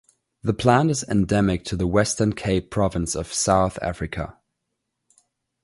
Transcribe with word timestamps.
The 0.41 0.55
plant 0.55 0.89
is 0.89 1.03
endemic 1.03 1.63
to 1.65 1.75
the 1.75 1.85
Western 1.85 2.33
Cape 2.33 2.71
province 2.71 3.13
of 3.15 3.31
South 3.31 3.77
Africa. 3.83 4.35